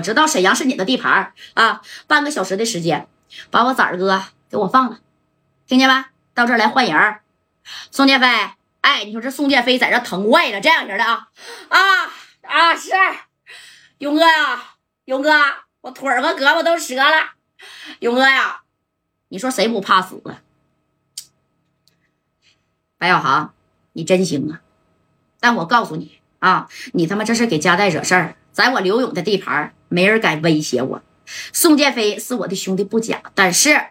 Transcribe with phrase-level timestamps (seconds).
[0.00, 3.06] 我知道沈阳是你的地盘啊，半个小时的时间，
[3.50, 4.98] 把我崽儿哥给我放了，
[5.66, 6.06] 听见没？
[6.32, 7.18] 到这儿来换人。
[7.90, 8.26] 宋建飞，
[8.80, 11.28] 哎，你说这宋建飞在这疼坏了，这样式的啊
[11.68, 11.78] 啊
[12.44, 12.74] 啊！
[12.74, 12.90] 是
[13.98, 15.30] 勇哥呀，勇哥，
[15.82, 17.34] 我腿儿和胳膊都折了。
[17.98, 18.62] 勇哥呀，
[19.28, 20.40] 你说谁不怕死啊？
[22.96, 23.52] 白小航，
[23.92, 24.62] 你真行啊！
[25.40, 31.02] 但我告诉你啊，你他妈这是给加代惹事儿，在我刘勇的地盘，没人敢威胁我。
[31.52, 33.88] 宋建飞是我的兄弟不假，但是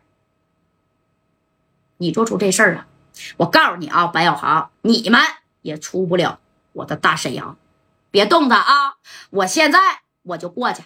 [1.97, 2.87] 你做出这事儿了。
[3.37, 5.21] 我告诉你啊，白小航，你们
[5.61, 6.39] 也出不了
[6.73, 7.57] 我的大沈阳，
[8.11, 8.95] 别动他啊！
[9.29, 9.79] 我现在
[10.23, 10.83] 我就过去，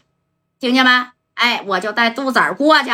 [0.60, 0.92] 听见没？
[1.36, 2.90] 哎，我就带杜子儿过去。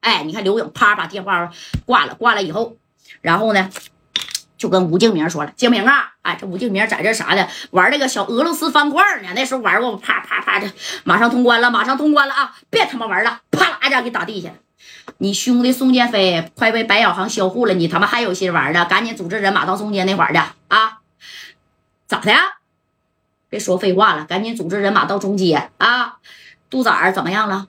[0.00, 1.52] 哎，你看刘勇啪把电话
[1.84, 2.76] 挂了，挂了以后，
[3.20, 3.70] 然后呢，
[4.58, 9.28] 就跟吴敬明说了：“敬明啊，哎，这吴敬明在这啥的玩那个小俄罗斯方块呢？
[9.34, 10.70] 那时候玩过，啪啪啪的，
[11.04, 12.54] 马上通关了，马上通关了啊！
[12.68, 14.50] 别他妈玩了，啪啦一下给打地下。”
[15.18, 18.84] 你兄弟宋建飞快被白小航销户了，你他妈还有心玩的？
[18.84, 20.98] 赶紧组织人马到中间那块儿去啊！
[22.06, 22.40] 咋的呀？
[23.48, 26.16] 别说废话了，赶紧组织人马到中间啊！
[26.68, 27.68] 杜仔怎么样了？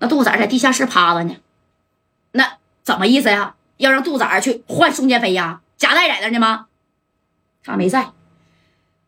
[0.00, 1.36] 那杜仔在地下室趴着呢。
[2.32, 3.54] 那怎么意思呀？
[3.76, 5.60] 要让杜仔去换宋建飞呀？
[5.84, 6.66] 佳代在那呢吗？
[7.62, 8.12] 他没在。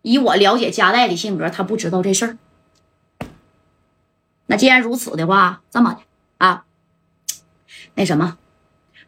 [0.03, 3.27] 以我了解佳代的性格，他不知道这事儿。
[4.45, 6.01] 那既然如此的话，这么的
[6.37, 6.67] 啊。
[7.95, 8.37] 那什么，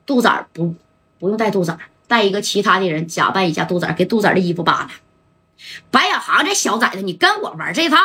[0.06, 0.76] 杜仔不
[1.18, 4.90] 不用带杜仔，带一个其他的人假扮一下杜仔，给杜仔的衣服扒了。
[5.90, 7.98] 白小航这小崽子，你跟我玩这套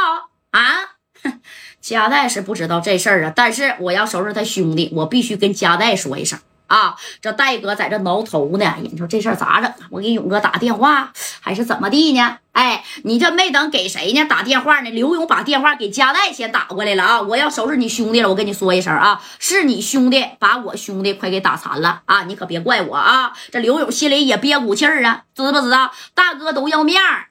[0.51, 0.97] 啊？
[1.79, 6.37] 佳代是不知道这事儿啊，但是我要收拾他兄弟，我必须跟佳代说一声。
[6.73, 9.71] 啊，这戴哥在这挠头呢，你说这事儿咋整？
[9.91, 12.39] 我给勇哥打电话，还是怎么地呢？
[12.53, 14.25] 哎，你这没等给谁呢？
[14.25, 14.89] 打电话呢？
[14.89, 17.21] 刘勇把电话给加代先打过来了啊！
[17.21, 22.23] 我要收拾你兄弟了，我跟你说一声啊，是你兄弟把我兄弟快给打残了啊！
[22.23, 23.33] 你可别怪我啊！
[23.51, 25.93] 这刘勇心里也憋股气儿啊，知不知道？
[26.15, 27.27] 大哥都要面儿。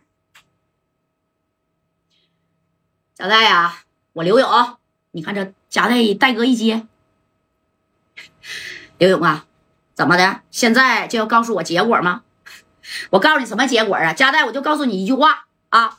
[3.16, 3.80] 加代呀，
[4.12, 4.76] 我刘勇，
[5.10, 6.86] 你看这加代戴哥一接。
[9.02, 9.46] 刘勇啊，
[9.94, 10.42] 怎么的？
[10.52, 12.22] 现在就要告诉我结果吗？
[13.10, 14.12] 我告诉你什么结果啊？
[14.12, 15.98] 加代，我就告诉你一句话啊，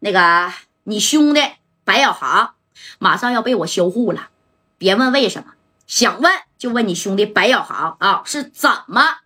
[0.00, 0.52] 那个
[0.82, 1.40] 你兄弟
[1.84, 2.56] 白小航
[2.98, 4.30] 马上要被我销户了，
[4.78, 5.52] 别问为什么，
[5.86, 9.18] 想问就问你兄弟白小航啊是怎么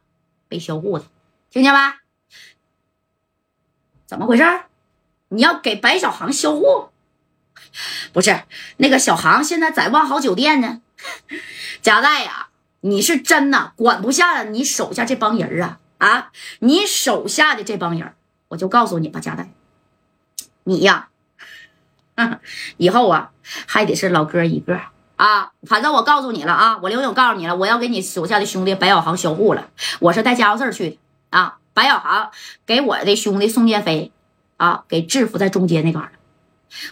[0.46, 1.06] 被销户的，
[1.50, 1.78] 听见没？
[4.04, 4.44] 怎么回事？
[5.28, 6.90] 你要给白小航销户？
[8.12, 8.42] 不是，
[8.76, 10.82] 那个小航现在在万豪酒店呢。
[11.80, 12.43] 加代呀。
[12.86, 16.30] 你是真呐，管不下你手下这帮人啊啊！
[16.58, 18.12] 你手下的这帮人，
[18.48, 19.48] 我就告诉你吧，加代，
[20.64, 21.08] 你呀，
[22.76, 23.30] 以后啊
[23.66, 24.78] 还得是老哥一个
[25.16, 25.52] 啊。
[25.62, 29.70] 反正我告诉你了啊，我刘勇告诉你了，我要给你手下的兄弟白小航销户了。
[30.00, 30.98] 我是带家伙事儿去的
[31.30, 31.56] 啊。
[31.72, 32.30] 白小航
[32.66, 34.12] 给我的兄弟宋建飞
[34.58, 36.12] 啊，给制服在中间那嘎了。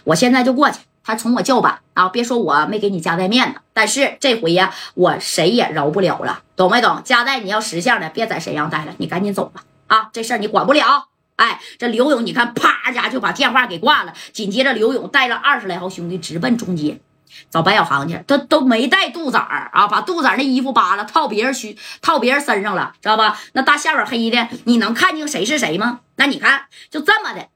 [0.05, 0.79] 我现在就过去。
[1.03, 2.07] 他冲我叫板啊！
[2.07, 7.01] 别说我没给你加代面子，但是这回呀，我谁也饶不了了，懂没懂？
[7.03, 9.63] 加代，你要识相的，别在沈阳待了，你赶紧走吧！
[9.87, 11.09] 啊，这事儿你管不了。
[11.35, 14.13] 哎，这刘勇，你看，啪家就把电话给挂了。
[14.31, 17.01] 紧接着，刘勇带了二十来号兄弟直奔中间，
[17.49, 18.23] 找白小航去。
[18.25, 23.37] 他都没带杜仔儿啊，把杜仔那衣服扒了，套别人须，套别人身上了，知道吧？
[23.53, 25.99] 那大下边黑的，你能看清谁是谁吗？
[26.15, 27.47] 那你看，就这么的。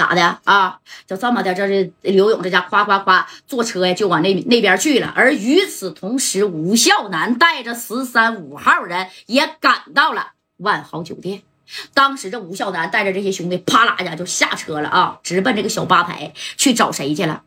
[0.00, 0.78] 咋的啊？
[1.06, 5.12] 就这么的，这是刘勇这家夸夸夸坐车呀，就往那那边去了。
[5.14, 11.42] 而与此同时，吴孝南带着十三五号人也赶到了万豪酒店。
[11.92, 17.42] 当时这吴孝南带着这些兄弟，啪啦一下就下车了啊，直奔这个小吧台去找谁去了？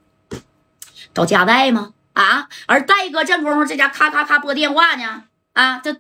[1.16, 1.94] 找加代吗？
[2.14, 2.48] 啊！
[2.68, 5.24] 而戴哥这功夫，这家咔咔咔拨电话呢。
[5.54, 5.96] 啊，这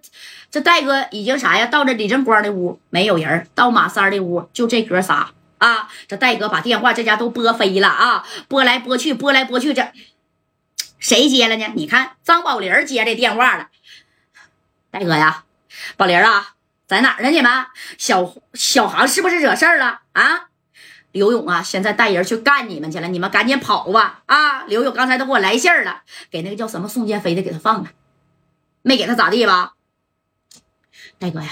[0.51, 1.65] 这戴哥已经啥呀？
[1.65, 5.31] 到这李正光的屋没有人，到马三的屋就这哥仨。
[5.63, 5.87] 啊！
[6.09, 9.93] 这戴哥把电话这家都拨飞了啊，拨来拨去，拨来拨去，这
[10.99, 11.71] 谁接了呢？
[11.73, 13.69] 你看张宝林接这电话了。
[14.91, 15.45] 戴哥呀，
[15.95, 16.55] 宝林啊，
[16.85, 17.29] 在哪儿呢？
[17.29, 17.65] 你们
[17.97, 20.49] 小小航是不是惹事儿了啊？
[21.13, 24.23] 刘勇啊，现在带人去干你们去了，你们赶紧跑吧！
[24.25, 27.91] 啊，刘勇刚才都给我来信了，给那个叫什么宋建飞的给他放了，
[28.81, 29.75] 没给他咋地吧？
[31.19, 31.49] 戴哥呀，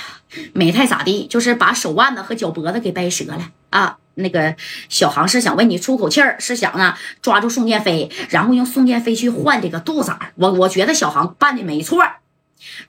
[0.54, 4.00] 没太咋地，就是把手腕子和脚脖子给掰折了啊。
[4.16, 4.56] 那个
[4.90, 10.14] 小航是想为你出口气儿，是想啊抓住宋建飞，然后用宋建飞去换这个杜仔。
[10.36, 12.06] 我我觉得小航办的没错，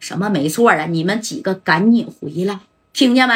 [0.01, 0.87] 什么没错啊？
[0.87, 2.61] 你们几个赶紧回来，
[2.93, 3.35] 听见没？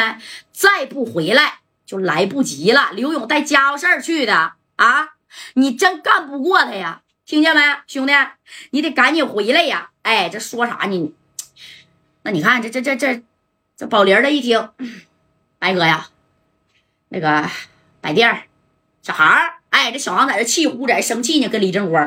[0.51, 2.91] 再不回来就来不及了。
[2.93, 5.15] 刘勇带家伙事儿去的啊，
[5.53, 7.01] 你真干不过他呀！
[7.25, 8.13] 听见没，兄弟？
[8.71, 9.89] 你得赶紧回来呀！
[10.01, 11.13] 哎，这说啥呢？
[12.23, 13.21] 那你看，这这这这
[13.75, 14.69] 这宝林的一听，
[15.59, 16.07] 白 哥呀，
[17.09, 17.49] 那个
[18.01, 18.43] 摆店儿，
[19.01, 21.99] 小孩儿，哎，这小王在这气呼，在这生气呢，跟李正国。